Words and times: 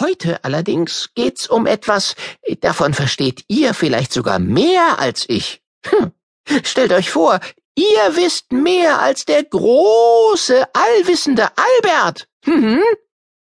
Heute 0.00 0.42
allerdings 0.44 1.10
geht's 1.14 1.46
um 1.46 1.66
etwas, 1.66 2.16
davon 2.60 2.94
versteht 2.94 3.44
ihr 3.48 3.74
vielleicht 3.74 4.12
sogar 4.12 4.38
mehr 4.38 4.98
als 4.98 5.24
ich. 5.28 5.62
Hm. 5.86 6.12
Stellt 6.64 6.92
euch 6.92 7.10
vor, 7.10 7.38
ihr 7.76 8.16
wisst 8.16 8.52
mehr 8.52 9.00
als 9.00 9.24
der 9.24 9.44
große, 9.44 10.66
allwissende 10.74 11.48
Albert. 11.56 12.26
Hm? 12.44 12.82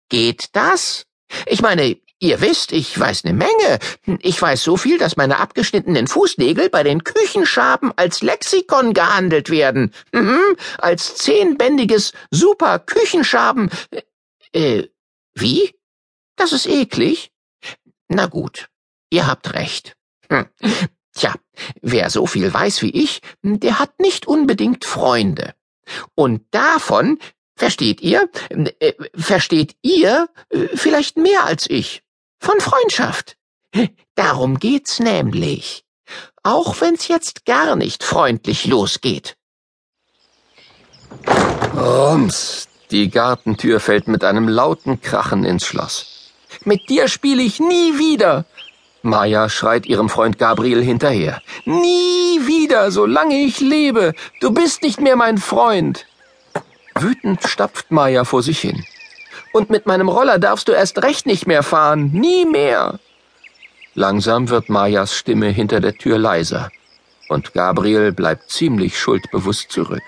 Geht 0.09 0.51
das? 0.53 1.05
Ich 1.47 1.63
meine, 1.63 1.97
Ihr 2.19 2.41
wisst, 2.41 2.73
ich 2.73 2.99
weiß 2.99 3.25
ne 3.25 3.35
Menge. 3.35 3.79
Ich 4.23 4.41
weiß 4.41 4.63
so 4.63 4.79
viel, 4.79 4.97
dass 4.97 5.19
meine 5.19 5.39
abgeschnittenen 5.39 6.07
Fußnägel 6.07 6.71
bei 6.71 6.83
den 6.83 7.05
Küchenschaben 7.05 7.93
als 7.97 8.23
Lexikon 8.23 8.95
gehandelt 8.95 9.51
werden. 9.51 9.93
Mhm, 10.13 10.57
als 10.79 11.17
zehnbändiges 11.17 12.13
Super-Küchenschaben. 12.31 13.71
Äh, 14.53 14.85
wie? 15.35 15.75
Das 16.37 16.53
ist 16.53 16.67
eklig? 16.67 17.33
Na 18.09 18.27
gut, 18.27 18.69
ihr 19.11 19.27
habt 19.27 19.55
recht. 19.55 19.97
Hm. 20.31 20.47
Tja, 21.15 21.35
wer 21.81 22.11
so 22.11 22.27
viel 22.27 22.53
weiß 22.53 22.83
wie 22.83 22.91
ich, 22.91 23.23
der 23.43 23.79
hat 23.79 23.99
nicht 23.99 24.27
unbedingt 24.27 24.85
Freunde. 24.85 25.55
Und 26.15 26.43
davon 26.51 27.19
Versteht 27.57 28.03
ihr? 28.03 28.29
Äh, 28.51 28.93
versteht 29.15 29.77
ihr 29.81 30.29
äh, 30.51 30.69
vielleicht 30.75 31.17
mehr 31.17 31.45
als 31.45 31.69
ich? 31.69 32.03
Von 32.39 32.61
Freundschaft. 32.61 33.37
Darum 34.15 34.59
geht's 34.59 35.01
nämlich. 35.01 35.85
Auch 36.43 36.81
wenn's 36.81 37.09
jetzt 37.09 37.47
gar 37.47 37.75
nicht 37.75 38.05
freundlich 38.05 38.67
losgeht. 38.67 39.37
Rums. 41.75 42.69
Die 42.91 43.11
Gartentür 43.11 43.81
fällt 43.81 44.07
mit 44.07 44.23
einem 44.23 44.49
lauten 44.49 45.01
Krachen 45.01 45.45
ins 45.45 45.67
Schloss. 45.67 46.16
Mit 46.67 46.89
dir 46.89 47.07
spiele 47.07 47.43
ich 47.43 47.61
nie 47.61 47.97
wieder. 47.97 48.45
Maya 49.03 49.49
schreit 49.49 49.87
ihrem 49.87 50.09
Freund 50.09 50.37
Gabriel 50.37 50.83
hinterher. 50.83 51.41
Nie 51.65 52.41
wieder, 52.45 52.91
solange 52.91 53.37
ich 53.37 53.61
lebe. 53.61 54.15
Du 54.41 54.51
bist 54.51 54.83
nicht 54.83 55.01
mehr 55.01 55.15
mein 55.15 55.39
Freund. 55.39 56.07
Wütend 56.97 57.45
stapft 57.45 57.93
Maya 57.93 58.25
vor 58.25 58.43
sich 58.43 58.59
hin. 58.59 58.85
Und 59.53 59.71
mit 59.71 59.87
meinem 59.87 60.09
Roller 60.09 60.41
darfst 60.41 60.67
du 60.67 60.73
erst 60.73 61.05
recht 61.05 61.25
nicht 61.25 61.47
mehr 61.47 61.63
fahren. 61.63 62.11
Nie 62.13 62.45
mehr. 62.45 62.99
Langsam 63.95 64.49
wird 64.49 64.69
Mayas 64.69 65.15
Stimme 65.15 65.51
hinter 65.51 65.79
der 65.79 65.95
Tür 65.95 66.19
leiser. 66.19 66.71
Und 67.29 67.55
Gabriel 67.55 68.11
bleibt 68.11 68.51
ziemlich 68.51 68.99
schuldbewusst 68.99 69.71
zurück. 69.71 70.03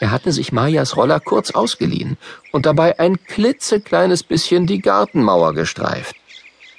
Er 0.00 0.10
hatte 0.10 0.32
sich 0.32 0.52
Mayas 0.52 0.96
Roller 0.96 1.20
kurz 1.20 1.50
ausgeliehen 1.52 2.18
und 2.52 2.66
dabei 2.66 2.98
ein 2.98 3.24
klitzekleines 3.24 4.22
bisschen 4.22 4.66
die 4.66 4.80
Gartenmauer 4.80 5.54
gestreift. 5.54 6.16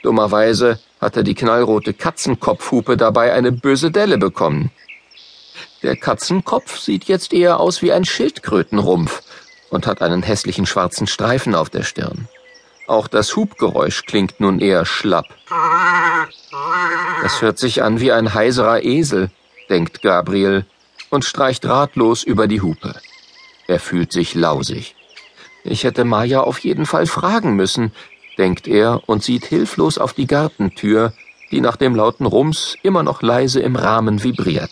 Dummerweise 0.04 0.80
hatte 1.00 1.24
die 1.24 1.36
knallrote 1.36 1.94
Katzenkopfhupe 1.94 2.98
dabei 2.98 3.34
eine 3.34 3.52
böse 3.52 3.92
Delle 3.92 4.18
bekommen. 4.18 4.72
Der 5.82 5.96
Katzenkopf 5.96 6.80
sieht 6.80 7.06
jetzt 7.06 7.34
eher 7.34 7.60
aus 7.60 7.82
wie 7.82 7.92
ein 7.92 8.06
Schildkrötenrumpf 8.06 9.22
und 9.70 9.88
hat 9.88 10.02
einen 10.02 10.24
hässlichen 10.24 10.66
schwarzen 10.66 11.08
Streifen 11.08 11.56
auf 11.56 11.70
der 11.70 11.84
Stirn. 11.84 12.28
Auch 12.88 13.08
das 13.08 13.36
Hubgeräusch 13.36 14.06
klingt 14.06 14.40
nun 14.40 14.60
eher 14.60 14.86
schlapp. 14.86 15.26
Das 17.22 17.42
hört 17.42 17.58
sich 17.58 17.82
an 17.82 18.00
wie 18.00 18.12
ein 18.12 18.34
heiserer 18.34 18.84
Esel, 18.84 19.30
denkt 19.70 20.02
Gabriel 20.02 20.66
und 21.14 21.26
streicht 21.26 21.66
ratlos 21.66 22.24
über 22.24 22.48
die 22.48 22.62
Hupe. 22.62 22.96
Er 23.68 23.80
fühlt 23.80 24.12
sich 24.12 24.34
lausig. 24.34 24.96
Ich 25.64 25.84
hätte 25.84 26.06
Maya 26.06 26.42
auf 26.42 26.60
jeden 26.60 26.88
Fall 26.88 27.06
fragen 27.06 27.56
müssen, 27.56 27.92
denkt 28.40 28.68
er 28.68 29.08
und 29.08 29.24
sieht 29.24 29.46
hilflos 29.46 30.00
auf 30.00 30.14
die 30.14 30.26
Gartentür, 30.26 31.14
die 31.52 31.62
nach 31.62 31.76
dem 31.76 31.94
lauten 31.96 32.26
Rums 32.26 32.76
immer 32.82 33.04
noch 33.04 33.22
leise 33.22 33.62
im 33.62 33.76
Rahmen 33.76 34.24
vibriert. 34.24 34.72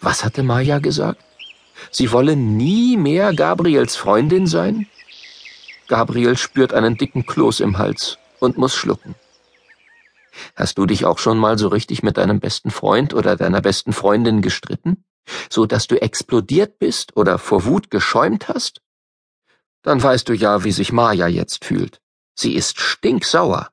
Was 0.00 0.24
hatte 0.24 0.42
Maya 0.42 0.80
gesagt? 0.80 1.22
Sie 1.92 2.10
wolle 2.10 2.34
nie 2.34 2.96
mehr 2.96 3.32
Gabriels 3.32 3.94
Freundin 3.94 4.48
sein? 4.48 4.88
Gabriel 5.86 6.36
spürt 6.36 6.74
einen 6.74 6.96
dicken 6.96 7.24
Kloß 7.24 7.60
im 7.60 7.78
Hals 7.78 8.18
und 8.40 8.58
muss 8.58 8.74
schlucken. 8.74 9.14
Hast 10.56 10.76
du 10.76 10.86
dich 10.86 11.04
auch 11.04 11.18
schon 11.18 11.38
mal 11.38 11.56
so 11.56 11.68
richtig 11.68 12.02
mit 12.02 12.16
deinem 12.16 12.40
besten 12.40 12.72
Freund 12.72 13.14
oder 13.14 13.36
deiner 13.36 13.60
besten 13.60 13.92
Freundin 13.92 14.42
gestritten? 14.42 15.04
So 15.50 15.66
dass 15.66 15.86
du 15.86 16.00
explodiert 16.00 16.78
bist 16.78 17.16
oder 17.16 17.38
vor 17.38 17.64
Wut 17.64 17.90
geschäumt 17.90 18.48
hast? 18.48 18.80
Dann 19.82 20.02
weißt 20.02 20.28
du 20.28 20.34
ja, 20.34 20.64
wie 20.64 20.72
sich 20.72 20.92
Maya 20.92 21.28
jetzt 21.28 21.64
fühlt. 21.64 22.00
Sie 22.34 22.54
ist 22.54 22.80
stinksauer. 22.80 23.70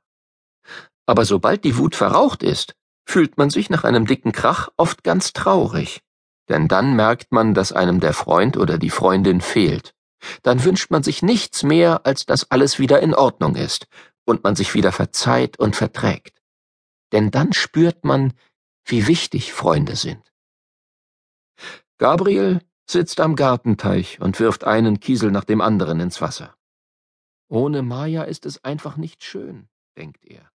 Aber 1.06 1.26
sobald 1.26 1.64
die 1.64 1.78
Wut 1.78 1.96
verraucht 1.96 2.44
ist, 2.44 2.76
fühlt 3.06 3.38
man 3.38 3.50
sich 3.50 3.70
nach 3.70 3.84
einem 3.84 4.06
dicken 4.06 4.32
Krach 4.32 4.70
oft 4.78 5.04
ganz 5.04 5.34
traurig. 5.34 6.02
Denn 6.50 6.68
dann 6.68 6.96
merkt 6.96 7.32
man, 7.32 7.54
dass 7.54 7.72
einem 7.72 8.00
der 8.00 8.14
Freund 8.14 8.58
oder 8.58 8.78
die 8.78 8.90
Freundin 8.90 9.42
fehlt. 9.42 9.94
Dann 10.42 10.64
wünscht 10.64 10.92
man 10.92 11.04
sich 11.04 11.22
nichts 11.22 11.64
mehr, 11.64 12.06
als 12.06 12.26
dass 12.26 12.50
alles 12.52 12.80
wieder 12.80 13.02
in 13.02 13.14
Ordnung 13.14 13.56
ist 13.56 13.88
und 14.26 14.44
man 14.44 14.56
sich 14.56 14.74
wieder 14.74 14.92
verzeiht 14.92 15.60
und 15.60 15.76
verträgt. 15.76 16.42
Denn 17.12 17.32
dann 17.32 17.54
spürt 17.54 18.06
man, 18.06 18.34
wie 18.86 19.08
wichtig 19.08 19.54
Freunde 19.54 19.96
sind. 19.96 20.33
Gabriel 21.98 22.62
sitzt 22.90 23.20
am 23.20 23.36
Gartenteich 23.36 24.20
und 24.20 24.40
wirft 24.40 24.64
einen 24.64 25.00
Kiesel 25.00 25.32
nach 25.32 25.44
dem 25.44 25.62
anderen 25.62 26.00
ins 26.00 26.22
Wasser. 26.22 26.56
Ohne 27.50 27.82
Maya 27.82 28.24
ist 28.24 28.46
es 28.46 28.64
einfach 28.64 28.98
nicht 28.98 29.24
schön, 29.24 29.68
denkt 29.98 30.26
er. 30.26 30.53